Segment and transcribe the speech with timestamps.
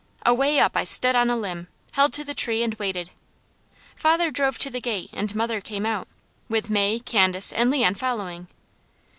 [0.25, 3.11] Away up I stood on a limb, held to the tree and waited.
[3.95, 6.07] Father drove to the gate, and mother came out,
[6.49, 8.47] with May, Candace, and Leon following.